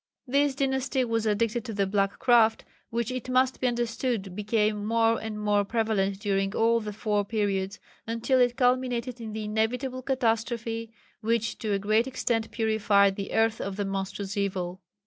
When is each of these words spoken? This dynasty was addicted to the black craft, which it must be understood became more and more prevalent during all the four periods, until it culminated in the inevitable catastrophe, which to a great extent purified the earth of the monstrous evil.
This 0.25 0.55
dynasty 0.55 1.05
was 1.05 1.27
addicted 1.27 1.63
to 1.65 1.73
the 1.73 1.85
black 1.85 2.17
craft, 2.17 2.65
which 2.89 3.11
it 3.11 3.29
must 3.29 3.61
be 3.61 3.67
understood 3.67 4.35
became 4.35 4.83
more 4.83 5.21
and 5.21 5.39
more 5.39 5.63
prevalent 5.63 6.19
during 6.19 6.55
all 6.55 6.79
the 6.79 6.91
four 6.91 7.23
periods, 7.23 7.79
until 8.07 8.39
it 8.41 8.57
culminated 8.57 9.21
in 9.21 9.33
the 9.33 9.43
inevitable 9.43 10.01
catastrophe, 10.01 10.91
which 11.19 11.59
to 11.59 11.73
a 11.73 11.77
great 11.77 12.07
extent 12.07 12.49
purified 12.49 13.15
the 13.15 13.31
earth 13.31 13.61
of 13.61 13.75
the 13.75 13.85
monstrous 13.85 14.35
evil. 14.35 14.81